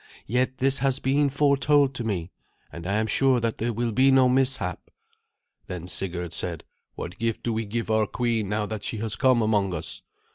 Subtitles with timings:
[0.25, 2.31] Yet this has been foretold to me,
[2.71, 4.89] and I am sure that there will be no mishap."
[5.67, 6.63] Then Sigurd said,
[6.95, 10.01] "What gift do we give our queen, now that she has come among us?"